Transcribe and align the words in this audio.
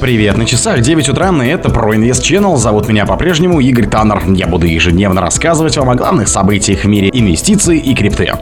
Привет, 0.00 0.38
на 0.38 0.46
часах 0.46 0.80
9 0.80 1.10
утра, 1.10 1.28
и 1.44 1.48
это 1.48 1.68
ProInvest 1.68 2.22
Channel. 2.22 2.56
Зовут 2.56 2.88
меня 2.88 3.04
по-прежнему 3.04 3.60
Игорь 3.60 3.86
Таннер. 3.86 4.22
Я 4.28 4.46
буду 4.46 4.64
ежедневно 4.66 5.20
рассказывать 5.20 5.76
вам 5.76 5.90
о 5.90 5.94
главных 5.94 6.28
событиях 6.28 6.84
в 6.84 6.88
мире 6.88 7.10
инвестиций 7.12 7.76
и 7.76 7.94
крипты. 7.94 8.32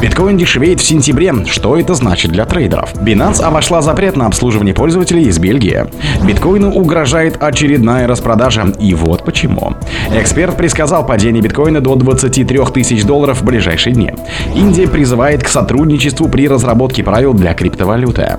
Биткоин 0.00 0.38
дешевеет 0.38 0.78
в 0.78 0.84
сентябре. 0.86 1.34
Что 1.46 1.76
это 1.76 1.94
значит 1.94 2.30
для 2.30 2.44
трейдеров? 2.44 2.94
Binance 2.94 3.42
обошла 3.42 3.82
запрет 3.82 4.16
на 4.16 4.26
обслуживание 4.26 4.74
пользователей 4.74 5.24
из 5.24 5.40
Бельгии. 5.40 5.86
Биткоину 6.22 6.70
угрожает 6.70 7.42
очередная 7.42 8.06
распродажа. 8.06 8.72
И 8.78 8.94
вот 8.94 9.24
почему. 9.24 9.74
Эксперт 10.14 10.56
предсказал 10.56 11.04
падение 11.04 11.42
биткоина 11.42 11.80
до 11.80 11.96
23 11.96 12.60
тысяч 12.72 13.02
долларов 13.02 13.40
в 13.40 13.44
ближайшие 13.44 13.92
дни. 13.92 14.12
Индия 14.54 14.86
призывает 14.86 15.42
к 15.42 15.48
сотрудничеству 15.48 16.28
при 16.28 16.46
разработке 16.46 17.02
правил 17.02 17.34
для 17.34 17.54
криптовалюты. 17.54 18.36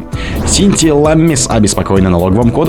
Синтия 0.47 0.93
Ламмис 0.93 1.49
обеспокоена 1.49 2.09
налоговым 2.09 2.51
кодексом 2.51 2.68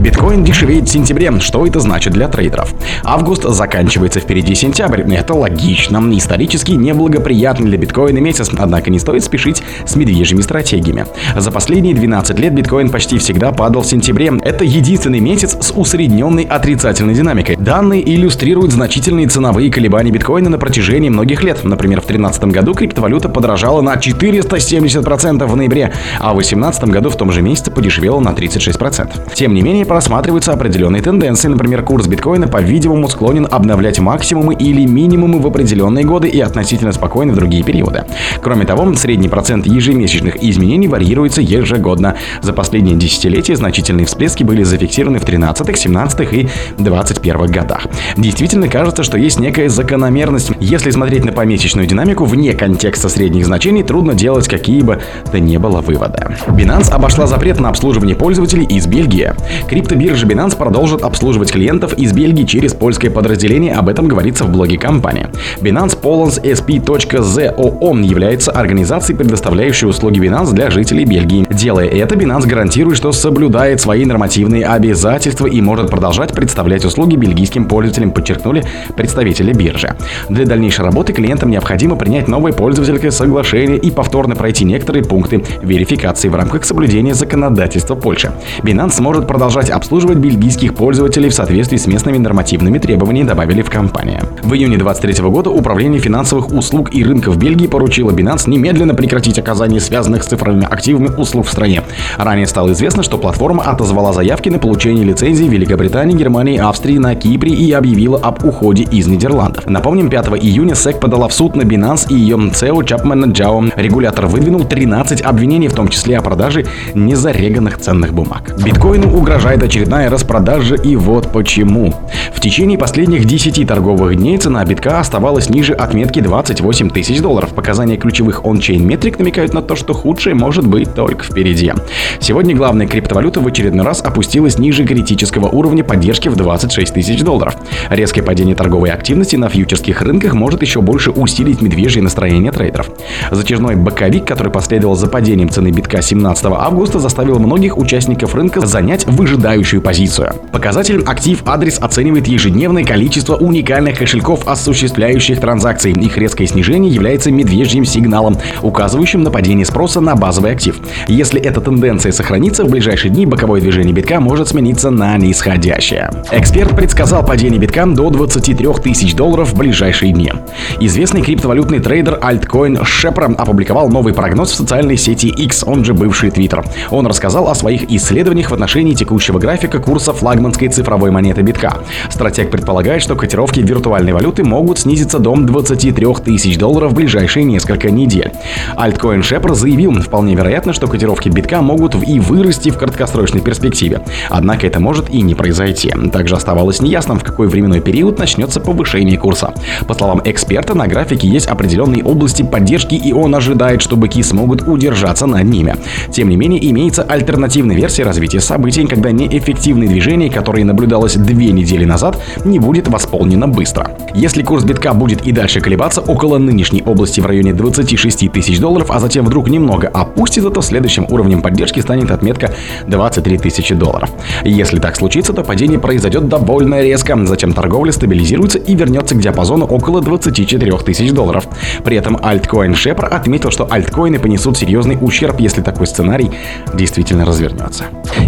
Биткоин 0.00 0.44
дешевеет 0.44 0.88
в 0.88 0.92
сентябре. 0.92 1.32
Что 1.40 1.66
это 1.66 1.80
значит 1.80 2.12
для 2.12 2.28
трейдеров? 2.28 2.74
Август 3.04 3.44
заканчивается 3.44 4.20
впереди 4.20 4.54
сентябрь. 4.54 5.02
Это 5.14 5.34
логично. 5.34 6.02
Исторически 6.12 6.72
неблагоприятный 6.72 7.68
для 7.68 7.78
биткоина 7.78 8.18
месяц, 8.18 8.50
однако 8.56 8.90
не 8.90 8.98
стоит 8.98 9.24
спешить 9.24 9.62
с 9.86 9.96
медвежьими 9.96 10.40
стратегиями. 10.40 11.06
За 11.36 11.50
последние 11.50 11.94
12 11.94 12.38
лет 12.38 12.54
биткоин 12.54 12.90
почти 12.90 13.18
всегда 13.18 13.52
падал 13.52 13.82
в 13.82 13.86
сентябре. 13.86 14.32
Это 14.42 14.64
единственный 14.64 15.20
месяц 15.20 15.56
с 15.60 15.72
усредненной 15.72 16.44
отрицательной 16.44 17.14
динамикой. 17.14 17.56
Данные 17.56 18.02
иллюстрируют 18.02 18.72
значительные 18.72 19.28
ценовые 19.28 19.70
колебания 19.70 20.10
биткоина 20.10 20.50
на 20.50 20.58
протяжении 20.58 21.08
многих 21.08 21.42
лет. 21.42 21.64
Например, 21.64 22.00
в 22.00 22.06
2013 22.06 22.44
году 22.44 22.74
криптовалюта 22.74 23.28
подорожала 23.28 23.80
на 23.80 23.94
470% 23.94 25.46
в 25.46 25.56
ноябре, 25.56 25.92
а 26.18 26.30
в 26.30 26.36
2018 26.36 26.84
году 26.84 27.10
в 27.10 27.16
том 27.16 27.32
же 27.32 27.42
месяце 27.42 27.70
подешевела 27.70 28.20
на 28.20 28.30
36%. 28.30 29.34
Тем 29.34 29.54
не 29.54 29.61
менее, 29.62 29.86
просматриваются 29.86 30.52
определенные 30.52 31.02
тенденции. 31.02 31.48
Например, 31.48 31.82
курс 31.82 32.06
биткоина, 32.06 32.48
по-видимому, 32.48 33.08
склонен 33.08 33.46
обновлять 33.50 33.98
максимумы 33.98 34.54
или 34.54 34.84
минимумы 34.86 35.40
в 35.40 35.46
определенные 35.46 36.04
годы 36.04 36.28
и 36.28 36.40
относительно 36.40 36.92
спокойно 36.92 37.32
в 37.32 37.36
другие 37.36 37.62
периоды. 37.62 38.04
Кроме 38.40 38.64
того, 38.66 38.92
средний 38.94 39.28
процент 39.28 39.66
ежемесячных 39.66 40.42
изменений 40.42 40.88
варьируется 40.88 41.40
ежегодно. 41.40 42.16
За 42.42 42.52
последние 42.52 42.96
десятилетия 42.96 43.56
значительные 43.56 44.06
всплески 44.06 44.42
были 44.42 44.62
зафиксированы 44.62 45.18
в 45.18 45.24
13, 45.24 45.76
17 45.78 46.32
и 46.32 46.48
21 46.78 47.46
годах. 47.46 47.86
Действительно 48.16 48.68
кажется, 48.68 49.02
что 49.02 49.16
есть 49.16 49.38
некая 49.38 49.68
закономерность. 49.68 50.50
Если 50.60 50.90
смотреть 50.90 51.24
на 51.24 51.32
помесячную 51.32 51.86
динамику 51.86 52.24
вне 52.24 52.52
контекста 52.52 53.08
средних 53.08 53.46
значений, 53.46 53.82
трудно 53.82 54.14
делать 54.14 54.48
какие 54.48 54.82
бы 54.82 55.00
то 55.30 55.38
ни 55.38 55.56
было 55.56 55.80
выводы. 55.80 56.36
Binance 56.48 56.90
обошла 56.90 57.26
запрет 57.26 57.60
на 57.60 57.68
обслуживание 57.68 58.16
пользователей 58.16 58.64
из 58.64 58.86
Бельгии. 58.86 59.32
Криптобиржа 59.68 60.26
Binance 60.26 60.56
продолжит 60.56 61.02
обслуживать 61.02 61.52
клиентов 61.52 61.94
из 61.94 62.12
Бельгии 62.12 62.44
через 62.44 62.74
польское 62.74 63.10
подразделение, 63.10 63.74
об 63.74 63.88
этом 63.88 64.08
говорится 64.08 64.44
в 64.44 64.50
блоге 64.50 64.78
компании. 64.78 65.28
Binance 65.60 65.98
Polans 66.00 66.42
SP.ZOO 66.42 68.02
является 68.04 68.50
организацией, 68.50 69.16
предоставляющей 69.16 69.86
услуги 69.86 70.20
Binance 70.20 70.52
для 70.52 70.70
жителей 70.70 71.04
Бельгии. 71.04 71.46
Делая 71.50 71.86
это, 71.86 72.14
Binance 72.14 72.46
гарантирует, 72.46 72.96
что 72.96 73.12
соблюдает 73.12 73.80
свои 73.80 74.04
нормативные 74.04 74.66
обязательства 74.66 75.46
и 75.46 75.60
может 75.60 75.90
продолжать 75.90 76.32
представлять 76.32 76.84
услуги 76.84 77.16
бельгийским 77.16 77.66
пользователям, 77.66 78.10
подчеркнули 78.10 78.64
представители 78.96 79.52
биржи. 79.52 79.94
Для 80.28 80.44
дальнейшей 80.44 80.84
работы 80.84 81.12
клиентам 81.12 81.50
необходимо 81.50 81.96
принять 81.96 82.28
новое 82.28 82.52
пользовательское 82.52 83.10
соглашение 83.10 83.78
и 83.78 83.90
повторно 83.90 84.34
пройти 84.34 84.64
некоторые 84.64 85.04
пункты 85.04 85.44
верификации 85.62 86.28
в 86.28 86.34
рамках 86.34 86.64
соблюдения 86.64 87.14
законодательства 87.14 87.94
Польши. 87.94 88.32
Binance 88.62 88.92
сможет 88.92 89.26
продолжать 89.26 89.41
обслуживать 89.42 90.18
бельгийских 90.18 90.74
пользователей 90.74 91.28
в 91.28 91.34
соответствии 91.34 91.76
с 91.76 91.86
местными 91.86 92.18
нормативными 92.18 92.78
требованиями, 92.78 93.26
добавили 93.26 93.62
в 93.62 93.70
компании. 93.70 94.20
В 94.42 94.54
июне 94.54 94.76
2023 94.76 95.28
года 95.28 95.50
Управление 95.50 96.00
финансовых 96.00 96.52
услуг 96.52 96.94
и 96.94 97.04
рынков 97.04 97.36
Бельгии 97.36 97.66
поручило 97.66 98.10
Binance 98.10 98.48
немедленно 98.48 98.94
прекратить 98.94 99.38
оказание 99.38 99.80
связанных 99.80 100.22
с 100.22 100.26
цифровыми 100.26 100.64
активами 100.64 101.08
услуг 101.16 101.46
в 101.46 101.50
стране. 101.50 101.82
Ранее 102.18 102.46
стало 102.46 102.72
известно, 102.72 103.02
что 103.02 103.18
платформа 103.18 103.64
отозвала 103.64 104.12
заявки 104.12 104.48
на 104.48 104.58
получение 104.58 105.04
лицензий 105.04 105.48
в 105.48 105.52
Великобритании, 105.52 106.16
Германии, 106.16 106.58
Австрии, 106.58 106.98
на 106.98 107.14
Кипре 107.16 107.52
и 107.52 107.72
объявила 107.72 108.18
об 108.18 108.44
уходе 108.44 108.84
из 108.84 109.08
Нидерландов. 109.08 109.66
Напомним, 109.66 110.08
5 110.08 110.28
июня 110.40 110.74
SEC 110.74 111.00
подала 111.00 111.26
в 111.26 111.32
суд 111.32 111.56
на 111.56 111.62
Binance 111.62 112.06
и 112.10 112.14
ее 112.14 112.36
CEO 112.36 112.84
Чапмана 112.84 113.26
Джао. 113.26 113.64
Регулятор 113.74 114.26
выдвинул 114.26 114.64
13 114.64 115.22
обвинений, 115.22 115.68
в 115.68 115.74
том 115.74 115.88
числе 115.88 116.18
о 116.18 116.22
продаже 116.22 116.66
незареганных 116.94 117.78
ценных 117.78 118.12
бумаг. 118.14 118.54
Биткоину 118.64 119.16
угрожает 119.16 119.31
очередная 119.32 120.10
распродажа 120.10 120.74
и 120.74 120.94
вот 120.94 121.32
почему. 121.32 121.94
В 122.34 122.40
течение 122.40 122.76
последних 122.76 123.24
10 123.24 123.66
торговых 123.66 124.16
дней 124.16 124.36
цена 124.36 124.62
битка 124.64 125.00
оставалась 125.00 125.48
ниже 125.48 125.72
отметки 125.72 126.20
28 126.20 126.90
тысяч 126.90 127.20
долларов. 127.20 127.54
Показания 127.54 127.96
ключевых 127.96 128.44
он-чейн 128.44 128.86
метрик 128.86 129.18
намекают 129.18 129.54
на 129.54 129.62
то, 129.62 129.74
что 129.74 129.94
худшее 129.94 130.34
может 130.34 130.66
быть 130.66 130.94
только 130.94 131.24
впереди. 131.24 131.72
Сегодня 132.20 132.54
главная 132.54 132.86
криптовалюта 132.86 133.40
в 133.40 133.46
очередной 133.46 133.86
раз 133.86 134.02
опустилась 134.02 134.58
ниже 134.58 134.84
критического 134.84 135.48
уровня 135.48 135.82
поддержки 135.82 136.28
в 136.28 136.36
26 136.36 136.92
тысяч 136.92 137.22
долларов. 137.22 137.56
Резкое 137.88 138.22
падение 138.22 138.54
торговой 138.54 138.90
активности 138.90 139.36
на 139.36 139.48
фьючерских 139.48 140.02
рынках 140.02 140.34
может 140.34 140.60
еще 140.60 140.82
больше 140.82 141.10
усилить 141.10 141.62
медвежье 141.62 142.02
настроение 142.02 142.52
трейдеров. 142.52 142.90
Затяжной 143.30 143.76
боковик, 143.76 144.26
который 144.26 144.52
последовал 144.52 144.94
за 144.94 145.08
падением 145.08 145.48
цены 145.48 145.70
битка 145.70 146.02
17 146.02 146.44
августа, 146.46 146.98
заставил 146.98 147.38
многих 147.38 147.78
участников 147.78 148.34
рынка 148.34 148.60
занять 148.60 149.06
выжидающую 149.22 149.80
позицию. 149.80 150.34
Показатель 150.50 151.00
актив 151.06 151.42
адрес 151.46 151.78
оценивает 151.80 152.26
ежедневное 152.26 152.84
количество 152.84 153.36
уникальных 153.36 153.98
кошельков, 153.98 154.48
осуществляющих 154.48 155.40
транзакции. 155.40 155.92
Их 155.92 156.18
резкое 156.18 156.48
снижение 156.48 156.92
является 156.92 157.30
медвежьим 157.30 157.84
сигналом, 157.84 158.36
указывающим 158.62 159.22
на 159.22 159.30
падение 159.30 159.64
спроса 159.64 160.00
на 160.00 160.16
базовый 160.16 160.50
актив. 160.50 160.80
Если 161.06 161.40
эта 161.40 161.60
тенденция 161.60 162.10
сохранится, 162.10 162.64
в 162.64 162.70
ближайшие 162.70 163.12
дни 163.12 163.24
боковое 163.24 163.60
движение 163.60 163.94
битка 163.94 164.18
может 164.18 164.48
смениться 164.48 164.90
на 164.90 165.16
нисходящее. 165.18 166.10
Эксперт 166.32 166.74
предсказал 166.74 167.24
падение 167.24 167.60
битка 167.60 167.86
до 167.86 168.10
23 168.10 168.66
тысяч 168.82 169.14
долларов 169.14 169.52
в 169.52 169.56
ближайшие 169.56 170.12
дни. 170.12 170.32
Известный 170.80 171.22
криптовалютный 171.22 171.78
трейдер 171.78 172.18
альткоин 172.20 172.84
Шепра 172.84 173.26
опубликовал 173.26 173.88
новый 173.88 174.14
прогноз 174.14 174.50
в 174.50 174.56
социальной 174.56 174.96
сети 174.96 175.28
X, 175.28 175.62
он 175.64 175.84
же 175.84 175.94
бывший 175.94 176.30
Twitter. 176.30 176.66
Он 176.90 177.06
рассказал 177.06 177.48
о 177.48 177.54
своих 177.54 177.88
исследованиях 177.88 178.50
в 178.50 178.54
отношении 178.54 178.94
текущего 178.94 179.11
графика 179.18 179.78
курса 179.78 180.12
флагманской 180.12 180.68
цифровой 180.68 181.10
монеты 181.10 181.42
битка. 181.42 181.78
Стратег 182.10 182.50
предполагает, 182.50 183.02
что 183.02 183.16
котировки 183.16 183.60
виртуальной 183.60 184.12
валюты 184.12 184.44
могут 184.44 184.78
снизиться 184.78 185.18
до 185.18 185.34
23 185.36 186.06
тысяч 186.24 186.58
долларов 186.58 186.92
в 186.92 186.94
ближайшие 186.94 187.44
несколько 187.44 187.90
недель. 187.90 188.32
Альткоин 188.76 189.22
Шепр 189.22 189.54
заявил, 189.54 189.92
вполне 190.00 190.34
вероятно, 190.34 190.72
что 190.72 190.86
котировки 190.86 191.28
битка 191.28 191.62
могут 191.62 191.94
и 192.06 192.20
вырасти 192.20 192.70
в 192.70 192.78
краткосрочной 192.78 193.40
перспективе. 193.40 194.02
Однако 194.30 194.66
это 194.66 194.80
может 194.80 195.10
и 195.10 195.22
не 195.22 195.34
произойти. 195.34 195.92
Также 196.12 196.36
оставалось 196.36 196.80
неясным, 196.80 197.18
в 197.18 197.24
какой 197.24 197.48
временной 197.48 197.80
период 197.80 198.18
начнется 198.18 198.60
повышение 198.60 199.18
курса. 199.18 199.52
По 199.86 199.94
словам 199.94 200.20
эксперта, 200.24 200.74
на 200.74 200.86
графике 200.86 201.28
есть 201.28 201.46
определенные 201.46 202.04
области 202.04 202.42
поддержки, 202.42 202.94
и 202.94 203.12
он 203.12 203.34
ожидает, 203.34 203.82
что 203.82 203.96
быки 203.96 204.22
смогут 204.22 204.62
удержаться 204.62 205.26
над 205.26 205.44
ними. 205.44 205.76
Тем 206.10 206.28
не 206.28 206.36
менее, 206.36 206.70
имеется 206.70 207.02
альтернативная 207.02 207.76
версия 207.76 208.04
развития 208.04 208.40
событий, 208.40 208.86
когда 208.86 209.01
неэффективное 209.08 209.88
движение, 209.88 210.30
которое 210.30 210.64
наблюдалось 210.64 211.14
две 211.14 211.52
недели 211.52 211.84
назад, 211.84 212.18
не 212.44 212.58
будет 212.58 212.88
восполнено 212.88 213.48
быстро. 213.48 213.96
Если 214.14 214.42
курс 214.42 214.64
битка 214.64 214.94
будет 214.94 215.26
и 215.26 215.32
дальше 215.32 215.60
колебаться 215.60 216.00
около 216.00 216.38
нынешней 216.38 216.82
области 216.82 217.20
в 217.20 217.26
районе 217.26 217.54
26 217.54 218.30
тысяч 218.30 218.58
долларов, 218.58 218.90
а 218.90 219.00
затем 219.00 219.24
вдруг 219.24 219.48
немного 219.48 219.88
опустится, 219.88 220.50
то 220.50 220.60
следующим 220.60 221.06
уровнем 221.08 221.42
поддержки 221.42 221.80
станет 221.80 222.10
отметка 222.10 222.52
23 222.86 223.38
тысячи 223.38 223.74
долларов. 223.74 224.10
Если 224.44 224.78
так 224.78 224.96
случится, 224.96 225.32
то 225.32 225.42
падение 225.42 225.78
произойдет 225.78 226.28
довольно 226.28 226.82
резко, 226.82 227.18
затем 227.24 227.54
торговля 227.54 227.92
стабилизируется 227.92 228.58
и 228.58 228.74
вернется 228.74 229.14
к 229.14 229.20
диапазону 229.20 229.64
около 229.64 230.00
24 230.02 230.78
тысяч 230.78 231.10
долларов. 231.12 231.46
При 231.84 231.96
этом 231.96 232.18
альткоин 232.22 232.74
Шепр 232.74 233.06
отметил, 233.10 233.50
что 233.50 233.66
альткоины 233.70 234.18
понесут 234.18 234.58
серьезный 234.58 234.98
ущерб, 235.00 235.40
если 235.40 235.62
такой 235.62 235.86
сценарий 235.86 236.30
действительно 236.74 237.24
развернется. 237.24 237.84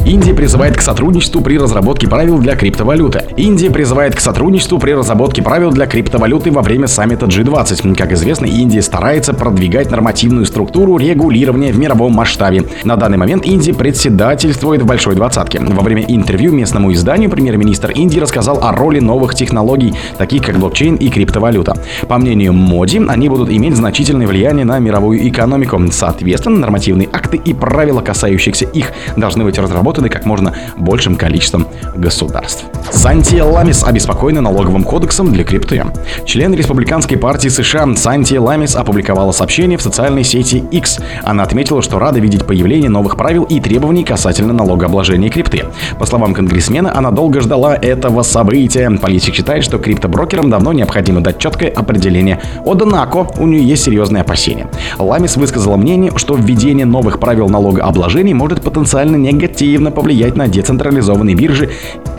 Индия 0.06 0.32
призывает 0.34 0.63
призывает 0.64 0.78
к 0.78 0.82
сотрудничеству 0.82 1.42
при 1.42 1.58
разработке 1.58 2.08
правил 2.08 2.38
для 2.38 2.56
криптовалюты. 2.56 3.24
Индия 3.36 3.70
призывает 3.70 4.16
к 4.16 4.20
сотрудничеству 4.20 4.78
при 4.78 4.92
разработке 4.92 5.42
правил 5.42 5.70
для 5.70 5.84
криптовалюты 5.84 6.50
во 6.50 6.62
время 6.62 6.86
саммита 6.86 7.26
G20. 7.26 7.94
Как 7.94 8.12
известно, 8.12 8.46
Индия 8.46 8.80
старается 8.80 9.34
продвигать 9.34 9.90
нормативную 9.90 10.46
структуру 10.46 10.96
регулирования 10.96 11.70
в 11.70 11.78
мировом 11.78 12.14
масштабе. 12.14 12.64
На 12.82 12.96
данный 12.96 13.18
момент 13.18 13.44
Индия 13.44 13.74
председательствует 13.74 14.80
в 14.80 14.86
Большой 14.86 15.16
Двадцатке. 15.16 15.60
Во 15.60 15.82
время 15.82 16.02
интервью 16.08 16.50
местному 16.52 16.94
изданию 16.94 17.28
премьер-министр 17.28 17.90
Индии 17.90 18.20
рассказал 18.20 18.64
о 18.64 18.72
роли 18.72 19.00
новых 19.00 19.34
технологий, 19.34 19.92
таких 20.16 20.46
как 20.46 20.56
блокчейн 20.56 20.94
и 20.94 21.10
криптовалюта. 21.10 21.74
По 22.08 22.16
мнению 22.16 22.54
Моди, 22.54 23.04
они 23.06 23.28
будут 23.28 23.50
иметь 23.50 23.76
значительное 23.76 24.26
влияние 24.26 24.64
на 24.64 24.78
мировую 24.78 25.28
экономику. 25.28 25.78
Соответственно, 25.90 26.60
нормативные 26.60 27.10
акты 27.12 27.36
и 27.36 27.52
правила, 27.52 28.00
касающихся 28.00 28.64
их, 28.64 28.92
должны 29.18 29.44
быть 29.44 29.58
разработаны 29.58 30.08
как 30.08 30.24
можно 30.24 30.43
большим 30.76 31.16
количеством 31.16 31.66
государств. 31.94 32.64
Санти 32.90 33.40
Ламис 33.40 33.84
обеспокоена 33.84 34.40
налоговым 34.40 34.84
кодексом 34.84 35.32
для 35.32 35.44
крипты. 35.44 35.84
Член 36.26 36.54
республиканской 36.54 37.16
партии 37.16 37.48
США 37.48 37.94
Санти 37.96 38.34
Ламис 38.34 38.76
опубликовала 38.76 39.32
сообщение 39.32 39.78
в 39.78 39.82
социальной 39.82 40.24
сети 40.24 40.64
X. 40.70 41.00
Она 41.22 41.42
отметила, 41.42 41.82
что 41.82 41.98
рада 41.98 42.20
видеть 42.20 42.46
появление 42.46 42.90
новых 42.90 43.16
правил 43.16 43.44
и 43.44 43.60
требований 43.60 44.04
касательно 44.04 44.52
налогообложения 44.52 45.30
крипты. 45.30 45.64
По 45.98 46.06
словам 46.06 46.34
конгрессмена, 46.34 46.96
она 46.96 47.10
долго 47.10 47.40
ждала 47.40 47.74
этого 47.74 48.22
события. 48.22 48.90
Политик 48.90 49.34
считает, 49.34 49.64
что 49.64 49.78
криптоброкерам 49.78 50.50
давно 50.50 50.72
необходимо 50.72 51.20
дать 51.20 51.38
четкое 51.38 51.70
определение. 51.70 52.40
Однако 52.64 53.26
у 53.38 53.46
нее 53.46 53.64
есть 53.64 53.84
серьезные 53.84 54.22
опасения. 54.22 54.68
Ламис 54.98 55.36
высказала 55.36 55.76
мнение, 55.76 56.12
что 56.16 56.34
введение 56.34 56.86
новых 56.86 57.18
правил 57.18 57.48
налогообложения 57.48 58.34
может 58.34 58.62
потенциально 58.62 59.16
негативно 59.16 59.90
повлиять 59.90 60.33
на 60.36 60.48
децентрализованные 60.48 61.34
биржи 61.34 61.70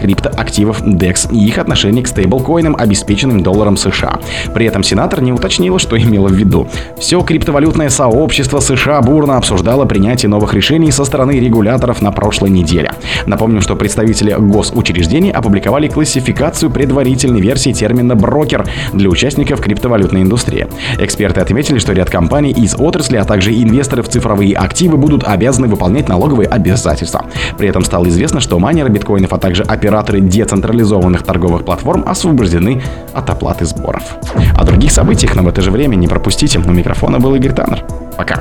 криптоактивов 0.01 0.83
DEX 0.83 1.31
и 1.31 1.45
их 1.47 1.57
отношение 1.57 2.03
к 2.03 2.07
стейблкоинам, 2.07 2.75
обеспеченным 2.77 3.41
долларом 3.41 3.77
США. 3.77 4.19
При 4.53 4.65
этом 4.65 4.83
сенатор 4.83 5.21
не 5.21 5.31
уточнила, 5.31 5.79
что 5.79 5.97
имела 5.97 6.27
в 6.27 6.33
виду. 6.33 6.67
Все 7.00 7.21
криптовалютное 7.21 7.89
сообщество 7.89 8.59
США 8.59 9.01
бурно 9.01 9.38
обсуждало 9.38 9.85
принятие 9.85 10.29
новых 10.29 10.53
решений 10.53 10.91
со 10.91 11.06
стороны 11.06 11.39
регуляторов 11.39 12.01
на 12.01 12.12
прошлой 12.12 12.50
неделе. 12.50 12.91
Напомним, 13.25 13.62
что 13.62 13.75
представители 13.75 14.35
госучреждений 14.38 15.31
опубликовали 15.31 15.88
классификацию 15.88 16.71
предварительной 16.71 17.41
версии 17.41 17.71
термина 17.71 18.15
«брокер» 18.15 18.65
для 18.94 19.09
участников 19.09 19.62
криптовалютной 19.62 20.21
индустрии. 20.21 20.67
Эксперты 21.00 21.41
отметили, 21.41 21.79
что 21.79 21.94
ряд 21.94 22.09
компаний 22.09 22.51
из 22.51 22.75
отрасли, 22.77 23.17
а 23.17 23.25
также 23.25 23.53
инвесторы 23.53 24.03
в 24.03 24.09
цифровые 24.09 24.56
активы 24.56 24.97
будут 24.97 25.23
обязаны 25.23 25.67
выполнять 25.67 26.07
налоговые 26.07 26.47
обязательства. 26.47 27.25
При 27.57 27.67
этом 27.67 27.83
стало 28.06 28.10
известно, 28.10 28.40
что 28.40 28.60
майнеры 28.60 28.90
биткоинов, 28.90 29.34
а 29.34 29.38
также 29.38 29.63
операторы 29.63 30.19
децентрализованных 30.22 31.24
торговых 31.24 31.66
платформ 31.66 32.04
освобождены 32.07 32.81
от 33.13 33.30
оплаты 33.30 33.66
сборов. 33.66 34.04
О 34.57 34.63
других 34.63 34.92
событиях, 34.92 35.36
но 35.36 35.44
в 35.44 35.48
это 35.48 35.62
же 35.62 35.72
время 35.72 35.96
не 35.96 36.07
пропустите. 36.07 36.60
У 36.60 36.72
микрофона 36.72 37.19
был 37.19 37.36
Игорь 37.36 37.54
Таннер. 37.54 37.84
Пока. 38.18 38.40